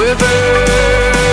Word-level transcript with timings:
We're 0.00 0.16
burning. 0.16 1.29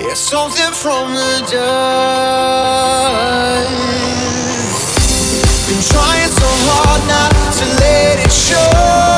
It's 0.00 0.20
something 0.20 0.72
from 0.72 1.14
the 1.14 1.46
dive. 1.50 1.68
Been 5.66 5.82
trying 5.82 6.30
so 6.30 6.48
hard 6.68 7.02
not 7.08 7.32
to 7.58 7.64
let 7.80 8.18
it 8.24 8.32
show. 8.32 9.17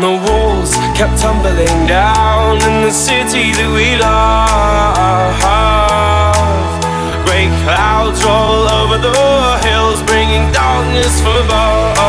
the 0.00 0.16
walls 0.28 0.74
kept 0.96 1.18
tumbling 1.20 1.86
down 1.86 2.56
in 2.62 2.84
the 2.86 2.90
city 2.90 3.52
that 3.52 3.68
we 3.68 3.96
love. 4.00 5.36
Great 7.26 7.52
clouds 7.64 8.24
roll 8.24 8.64
over 8.80 8.96
the 8.96 9.12
hills, 9.66 10.00
bringing 10.08 10.48
darkness 10.52 11.20
from 11.20 11.36
above. 11.44 12.00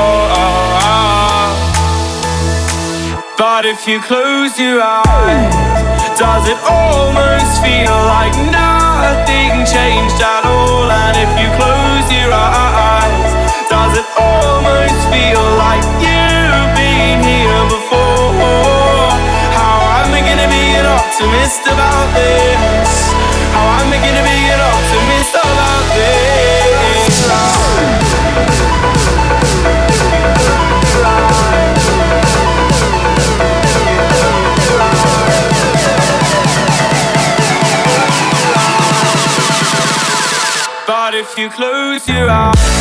But 3.37 3.65
if 3.65 3.87
you 3.87 3.99
close 3.99 4.57
your 4.59 4.79
eyes, 4.79 5.51
does 6.15 6.47
it 6.47 6.59
almost 6.63 7.59
feel 7.65 7.97
like 8.07 8.31
nothing 8.53 9.65
changed 9.65 10.21
at 10.21 10.45
all? 10.45 10.85
And 10.87 11.17
if 11.17 11.31
you 11.41 11.49
close 11.59 12.07
your 12.13 12.31
eyes, 12.31 13.31
does 13.67 13.97
it 13.97 14.07
almost 14.15 15.01
feel 15.09 15.43
like 15.57 15.81
you've 15.99 16.71
been 16.77 17.19
here 17.25 17.40
optimist 21.01 21.61
about 21.65 22.07
this? 22.13 22.91
How 23.53 23.65
am 23.81 23.89
I 23.91 23.97
gonna 24.05 24.23
be 24.23 24.37
an 24.53 24.61
optimist 24.73 25.33
about 25.33 25.85
this? 25.97 27.11
But 40.87 41.15
if 41.15 41.37
you 41.37 41.49
close 41.49 42.07
your 42.07 42.29
eyes 42.29 42.80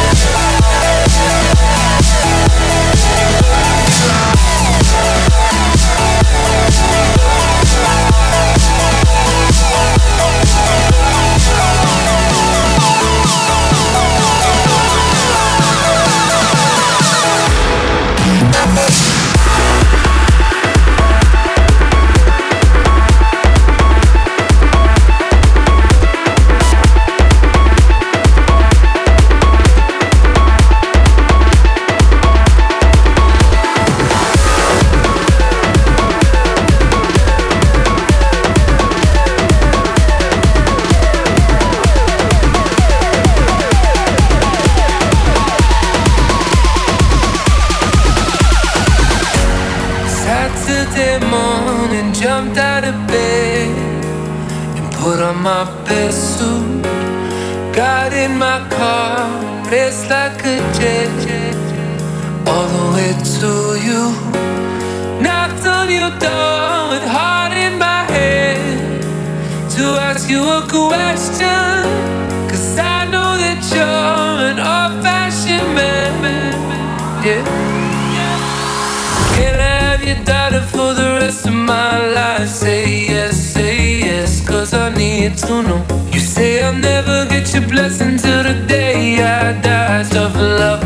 to 84.65 85.63
know. 85.63 85.83
You 86.11 86.19
say 86.19 86.61
I'll 86.61 86.73
never 86.73 87.25
get 87.25 87.51
your 87.53 87.67
blessing 87.67 88.17
till 88.17 88.43
the 88.43 88.53
day 88.67 89.15
I 89.23 89.59
die. 89.59 90.03
Tough 90.03 90.35
love 90.35 90.85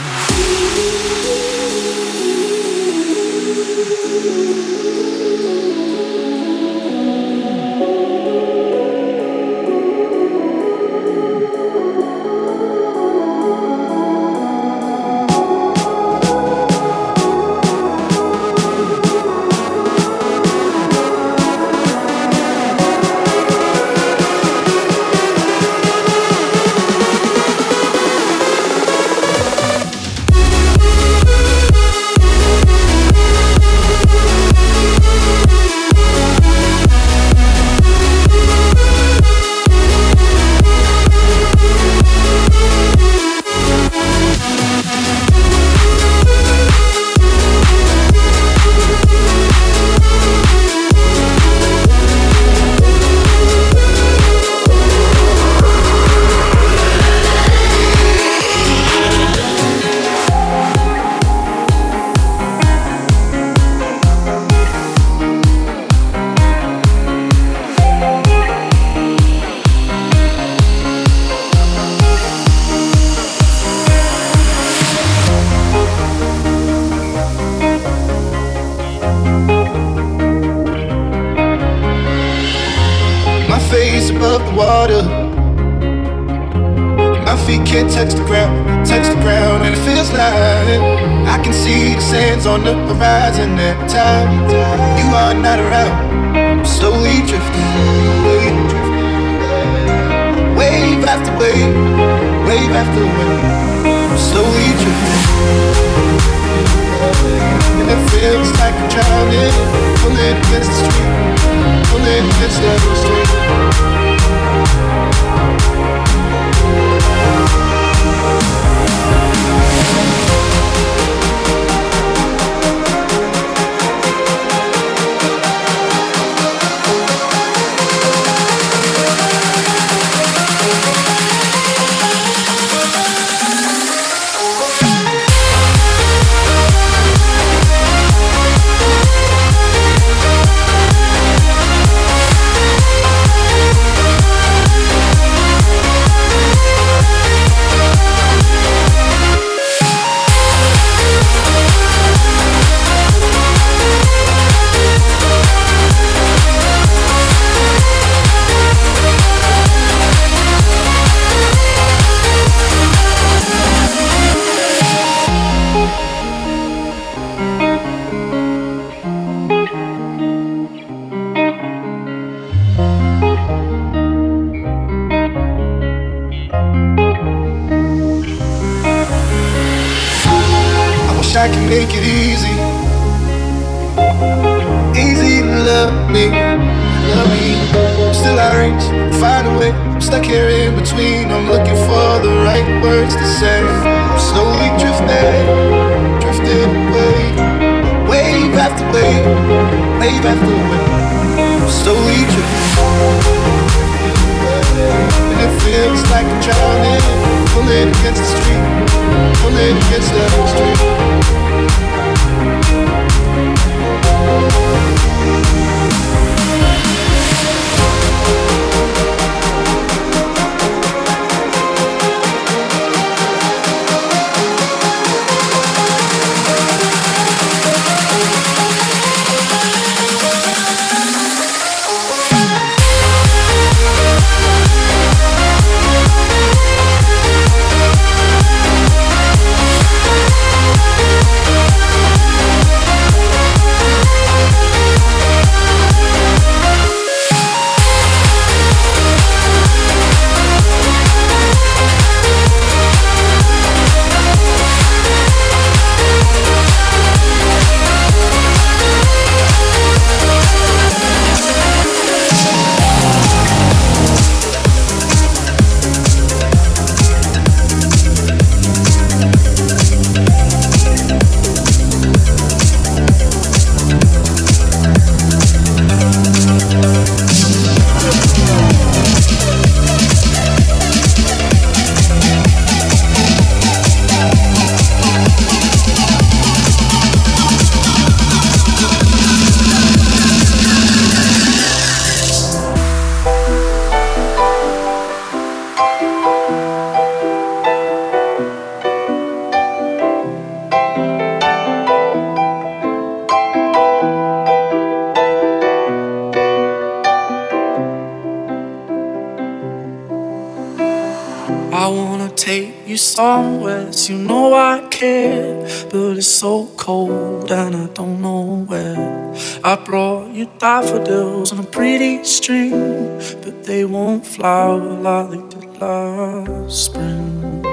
Flower 324.35 324.79
like 324.79 325.49
did 325.49 325.81
last 325.81 326.85
spring. 326.85 327.65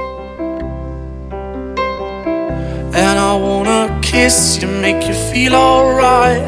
And 3.00 3.16
I 3.30 3.32
wanna 3.36 4.00
kiss 4.02 4.60
you, 4.60 4.66
make 4.66 5.06
you 5.06 5.14
feel 5.14 5.54
alright. 5.54 6.42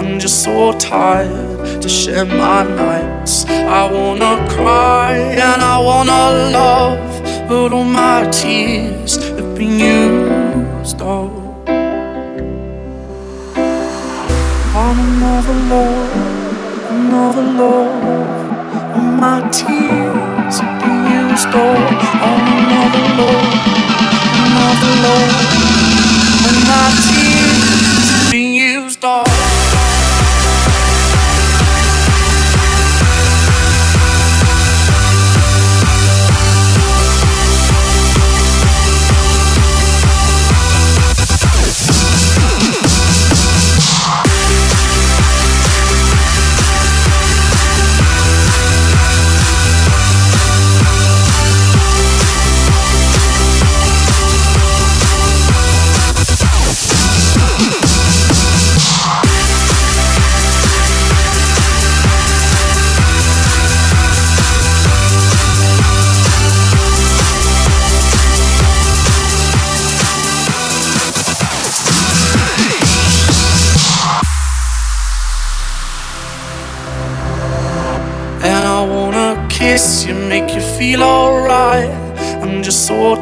I'm 0.00 0.18
just 0.18 0.42
so 0.42 0.76
tired 0.78 1.80
to 1.80 1.88
share 1.88 2.24
my 2.24 2.64
nights. 2.64 3.44
I 3.46 3.82
wanna 3.92 4.34
cry 4.50 5.14
and 5.16 5.62
I 5.62 5.78
wanna 5.78 6.22
love, 6.58 7.48
but 7.48 7.72
all 7.72 7.84
my 7.84 8.28
tears 8.30 9.16
have 9.36 9.54
been 9.54 9.78
used 9.78 11.00
up. 11.00 11.30
on 14.74 14.98
another 14.98 15.58
love, 15.72 16.90
another 16.90 17.42
love. 17.42 18.51
My 19.22 19.38
tears 19.50 20.58
been 20.82 21.30
used 21.30 21.54
all 21.54 21.76
on 22.26 22.40
another 22.58 23.06
love, 23.22 23.54
another 24.46 24.94
love. 25.04 25.34
When 26.42 26.58
my 26.66 26.88
tears 27.06 28.32
been 28.32 28.52
used 28.52 29.04
all. 29.04 29.31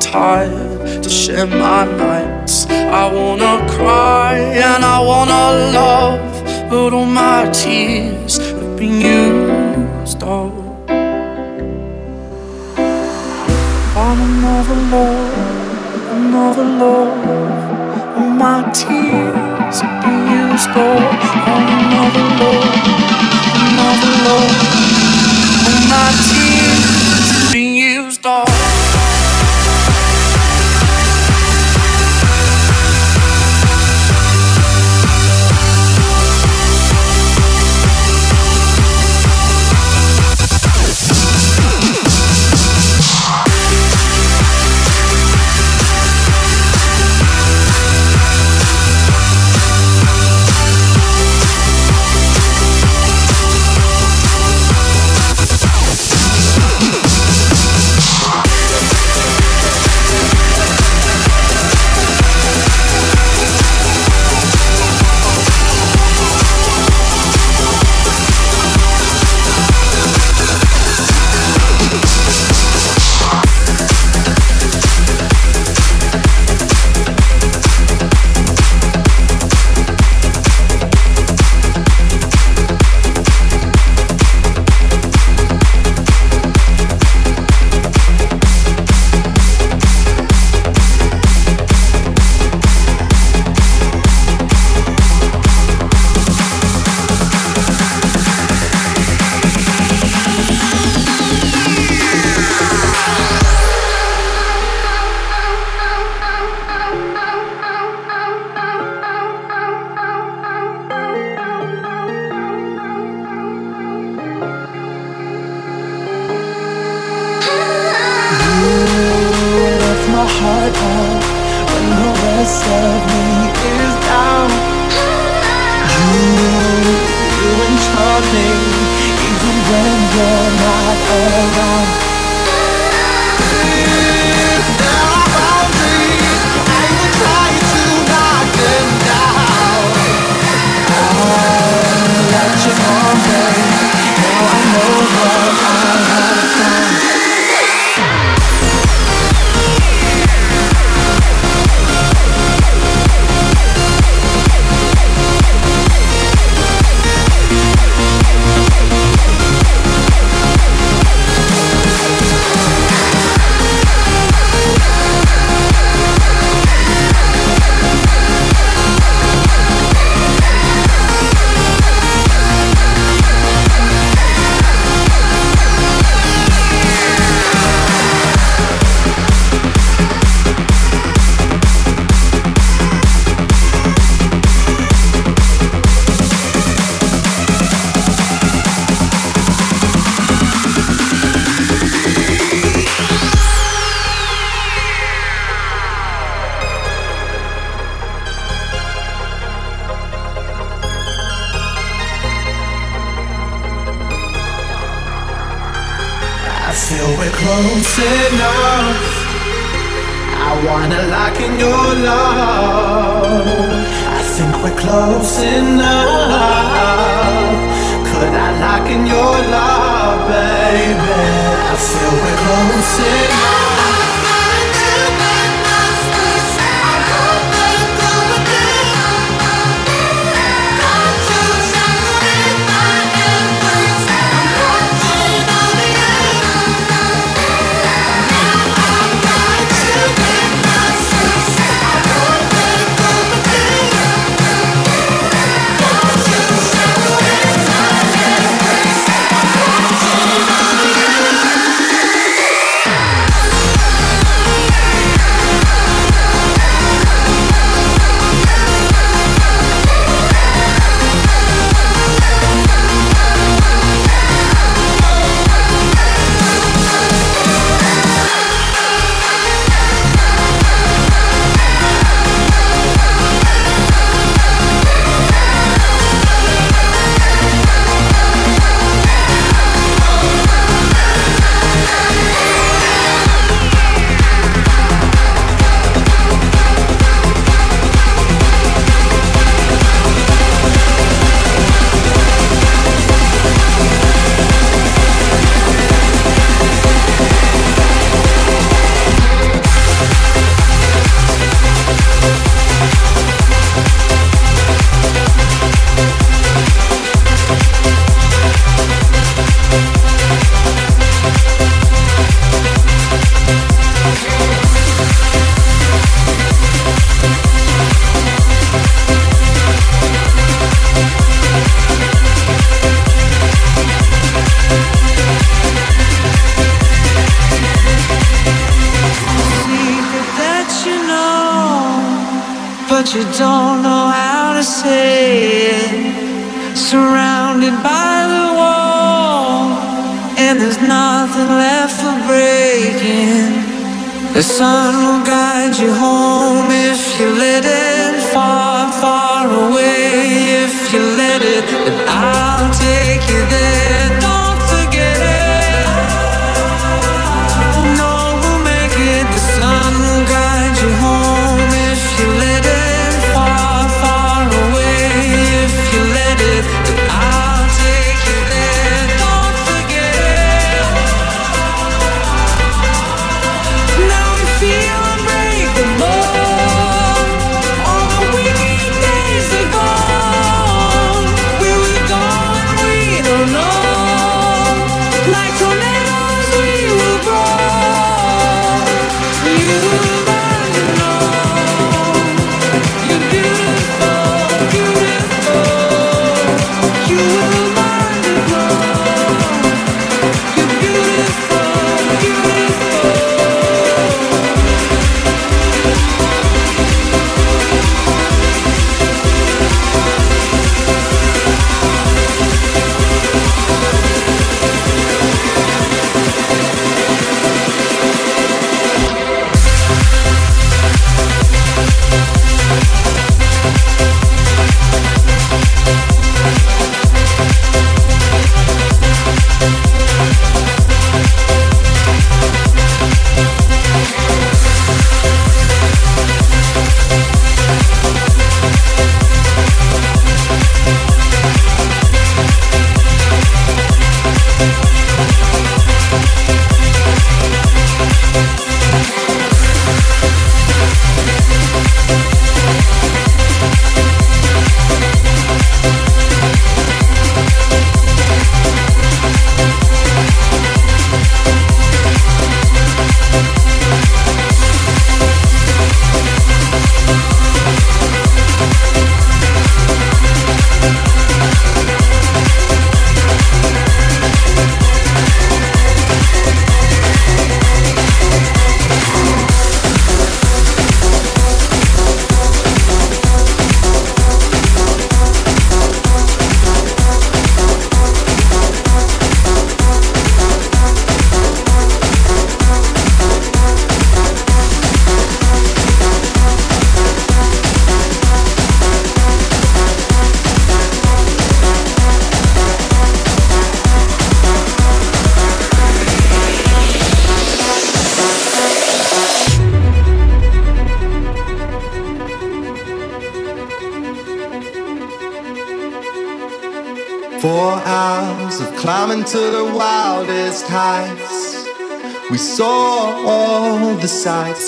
Tired 0.00 1.02
to 1.02 1.08
share 1.08 1.46
my 1.46 1.84
nights. 1.84 2.66
I 2.68 3.12
wanna 3.12 3.54
cry 3.76 4.34
and 4.36 4.84
I 4.84 4.98
wanna 5.00 5.44
love, 5.78 6.70
but 6.70 6.92
all 6.92 7.06
my 7.06 7.48
tears 7.50 8.38
have 8.38 8.76
been 8.76 9.00
used 9.00 10.22
up. 10.22 10.52
On 14.06 14.16
another 14.30 14.80
love, 14.96 15.34
another 16.16 16.68
love, 16.82 17.26
and 18.18 18.38
my 18.38 18.60
tears 18.72 19.80
have 19.80 19.96
been 20.02 20.22
used 20.40 20.70
up. 20.70 21.14
On 21.54 21.62
another 21.78 22.26
love, 22.40 22.74
another 23.66 24.12
love, 24.26 24.80
my 25.90 26.08
tears 26.28 26.59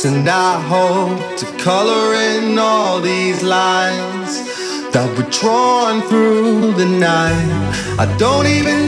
and 0.05 0.29
I 0.29 0.61
hope 0.61 1.37
to 1.39 1.47
color 1.63 2.15
in 2.15 2.59
all 2.59 3.01
these 3.01 3.43
lines 3.43 4.91
that 4.91 5.09
were 5.17 5.31
drawn 5.31 6.03
through 6.09 6.73
the 6.73 6.87
night. 6.87 7.97
I 8.01 8.07
don't 8.19 8.47
even 8.47 8.82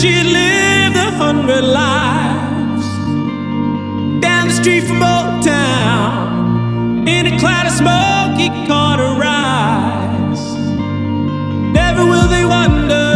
she 0.00 0.22
lived 0.22 0.96
a 0.96 1.10
hundred 1.22 1.64
lives 1.64 2.86
down 4.20 4.48
the 4.48 4.54
street 4.54 4.84
from 4.84 5.02
Old 5.02 5.44
Town 5.44 7.06
in 7.06 7.26
a 7.26 7.38
cloud 7.38 7.66
of 7.66 7.72
smoke. 7.72 8.38
He 8.40 8.48
caught 8.66 8.98
her 8.98 9.20
eyes. 9.22 10.40
Never 11.72 12.04
will 12.06 12.28
they 12.28 12.44
wonder. 12.44 13.10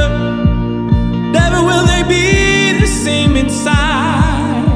Never 1.32 1.62
will 1.64 1.86
they 1.86 2.02
be 2.02 2.78
the 2.78 2.86
same 2.86 3.36
inside. 3.36 4.66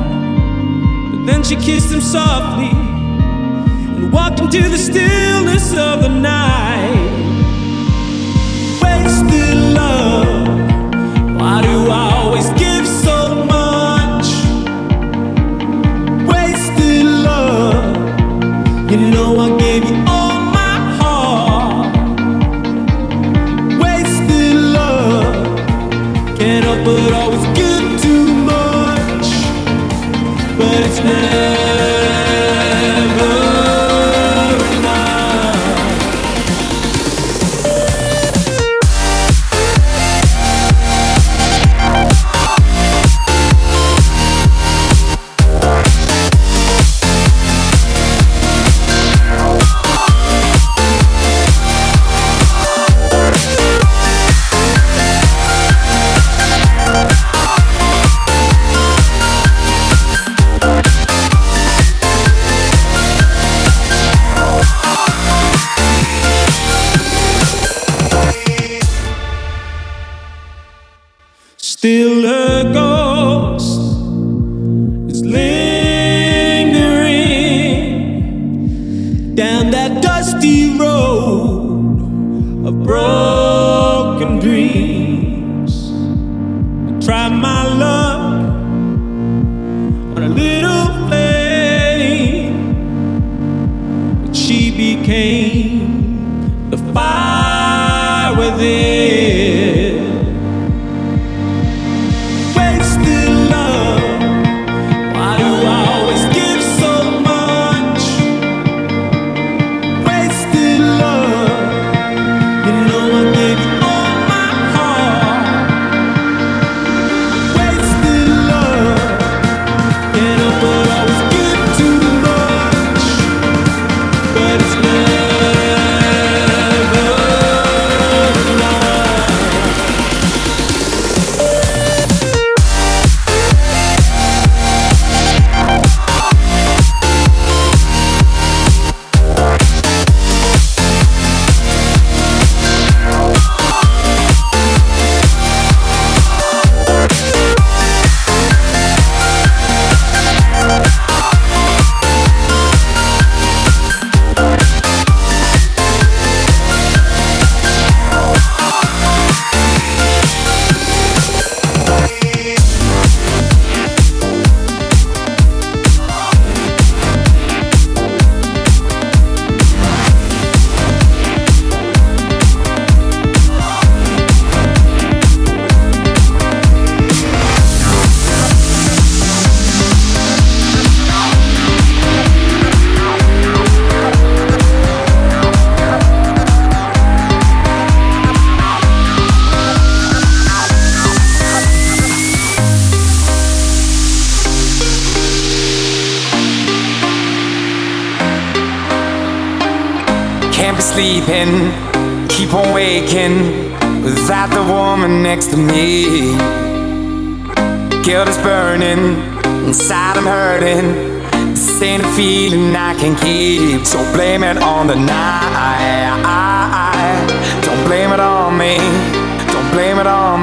But 1.11 1.27
then 1.27 1.43
she 1.43 1.57
kissed 1.57 1.93
him 1.93 2.01
softly 2.01 2.71
and 2.71 4.11
walked 4.13 4.41
into 4.41 4.69
the 4.69 4.79
stillness 4.79 5.73
of 5.77 6.03
the 6.03 6.09
night. 6.09 7.11
Wasted 8.83 9.57
love. 9.75 10.30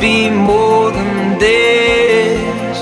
be 0.00 0.30
more 0.30 0.90
than 0.90 1.38
this. 1.38 2.78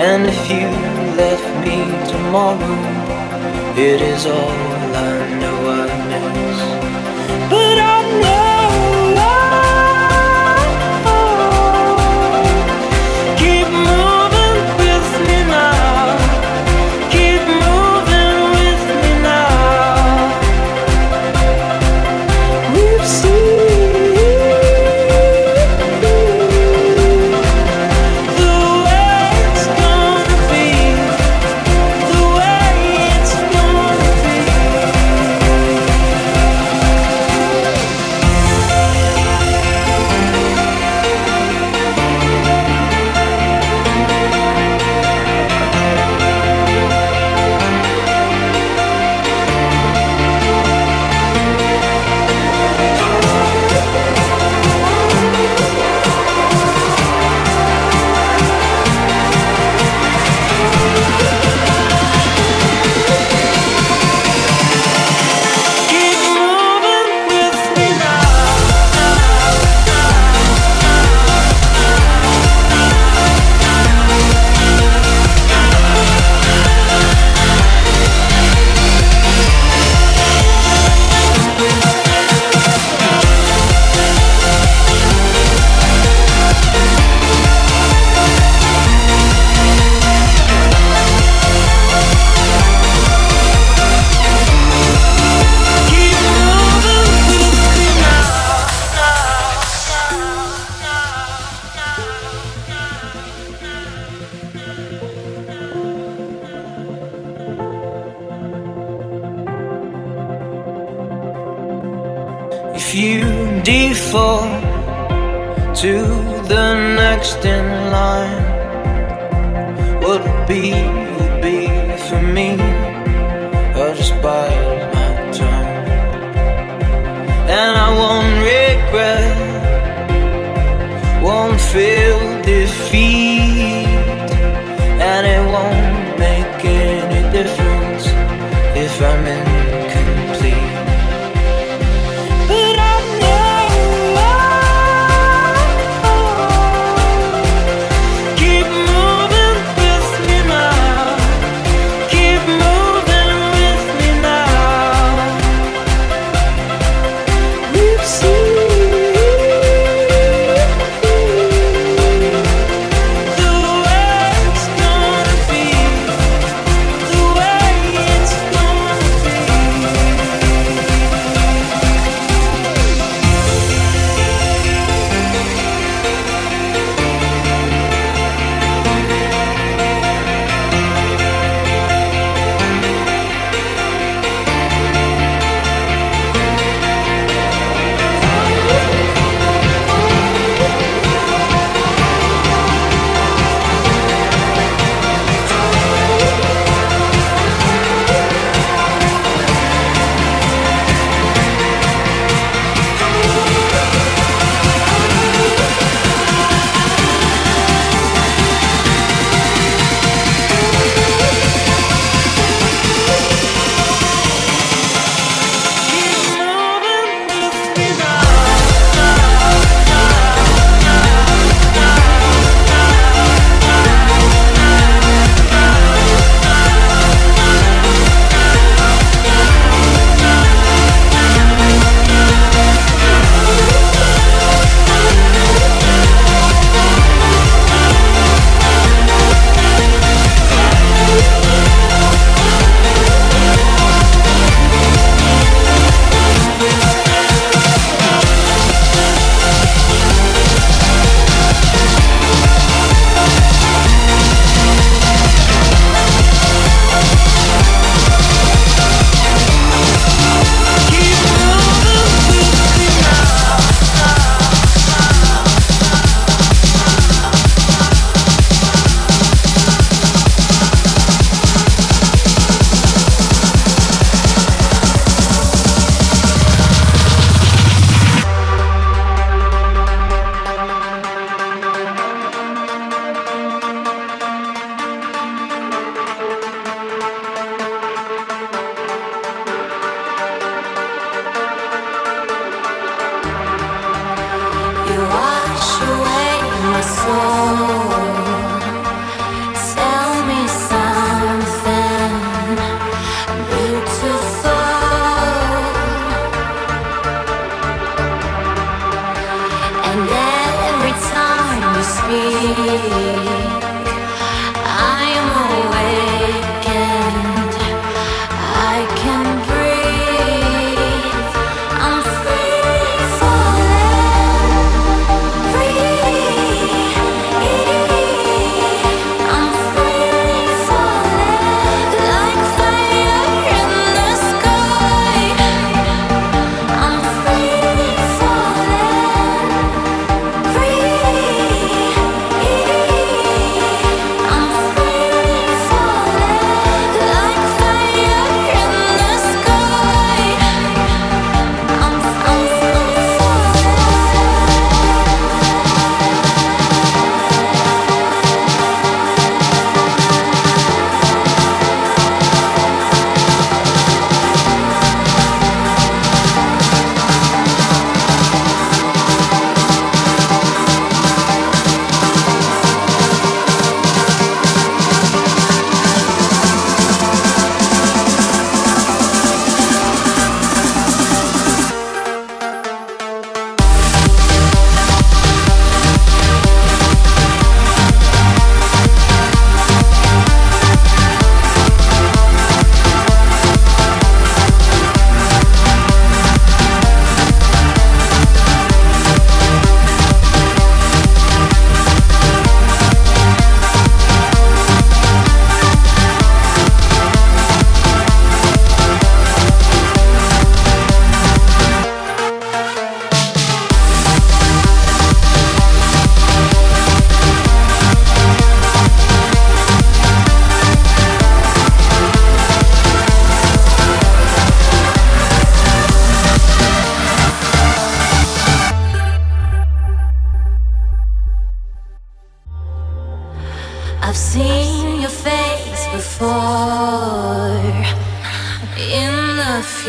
And 0.00 0.26
if 0.26 0.50
you 0.50 0.68
left 1.16 1.48
me 1.66 1.78
tomorrow, 2.08 3.76
it 3.76 4.00
is 4.00 4.26
all. 4.26 4.67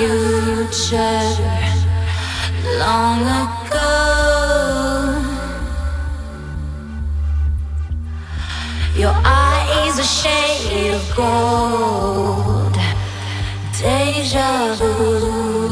Future 0.10 1.22
long 2.82 3.22
ago. 3.44 3.92
Your 8.98 9.14
eyes 9.24 10.00
a 10.00 10.04
shade 10.04 10.94
of 10.96 11.06
gold, 11.16 12.76
deja 13.78 14.74
vu, 14.80 15.69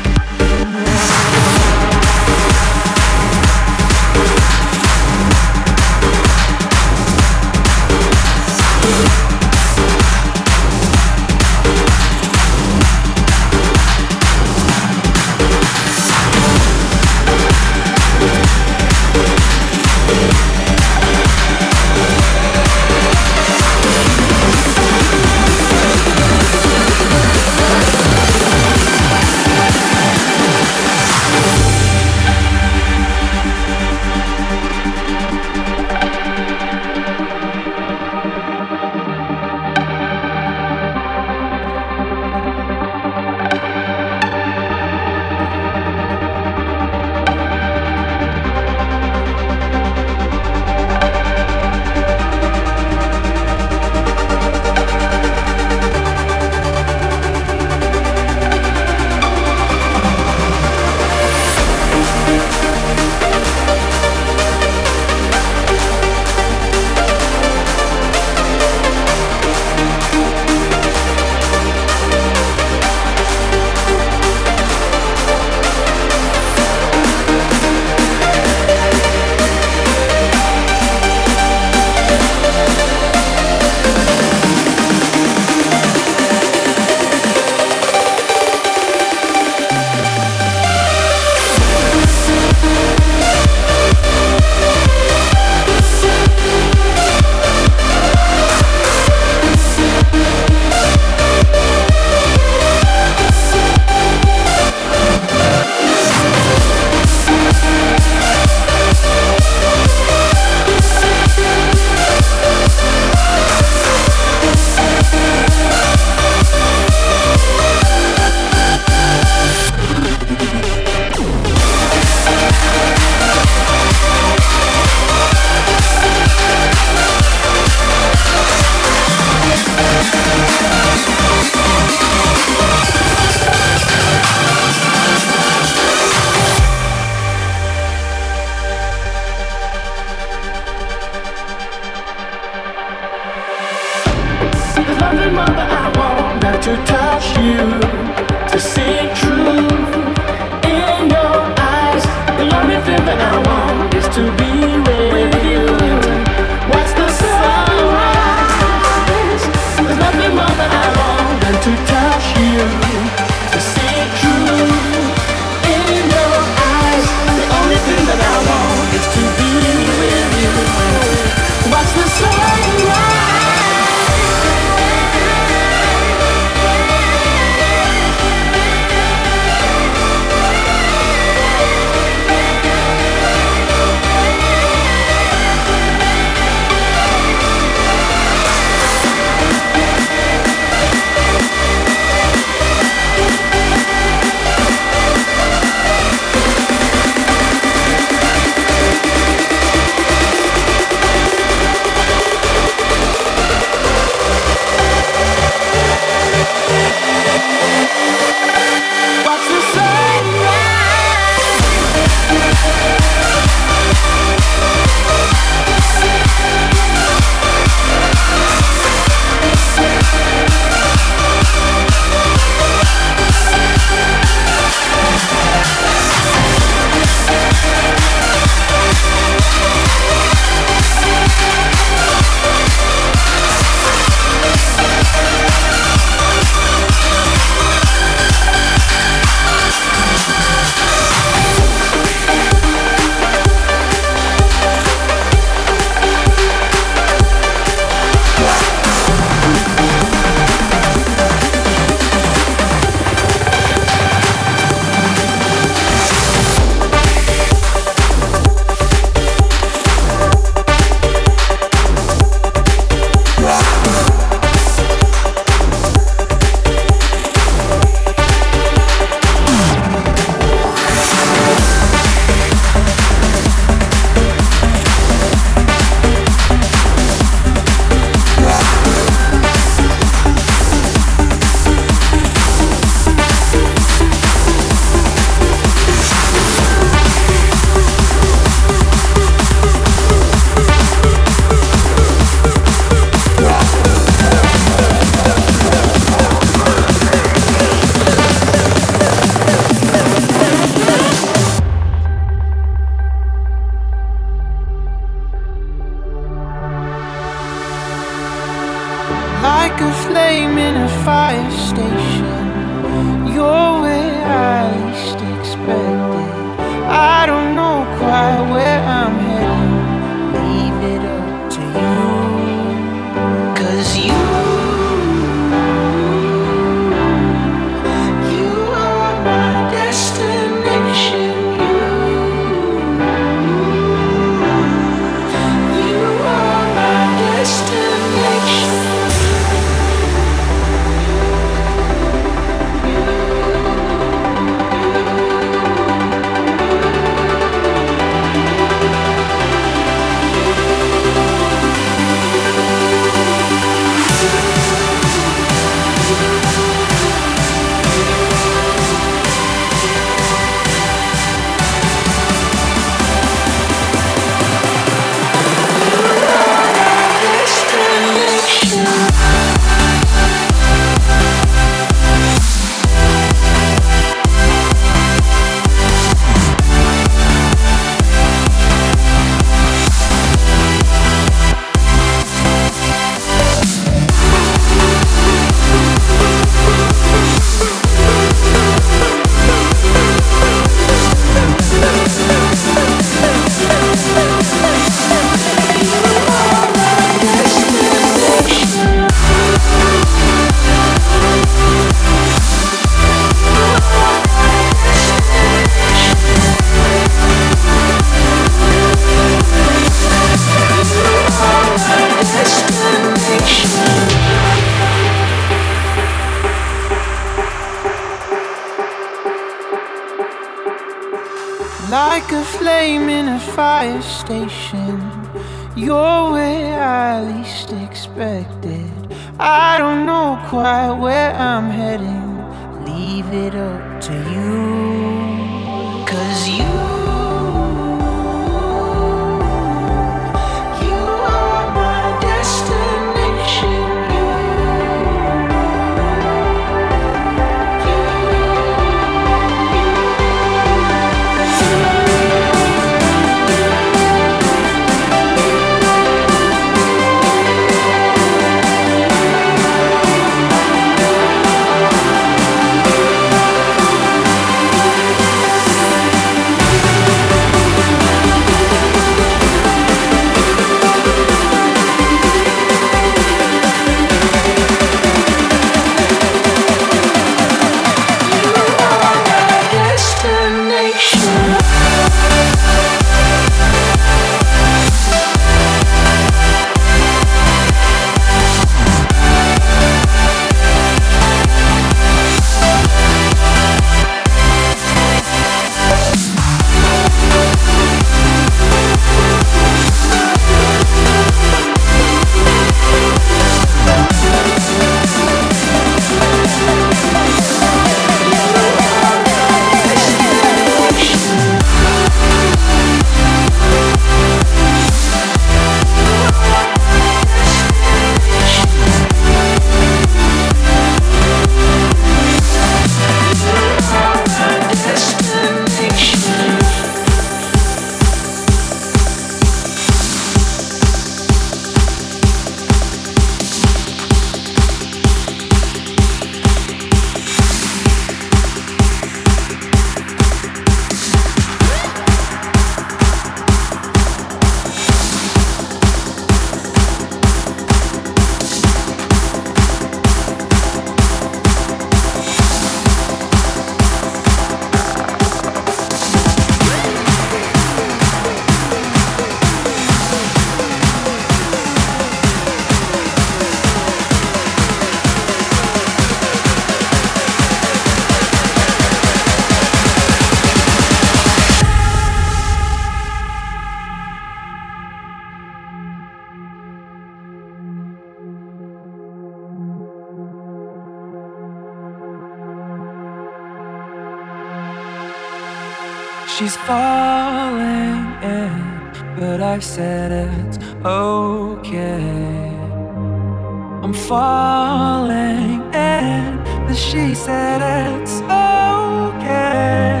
she 597.00 597.14
said 597.14 597.60
it's 597.62 598.16
okay 598.20 600.00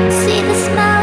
On 0.04 0.10
the 0.10 0.74
cold 0.76 0.93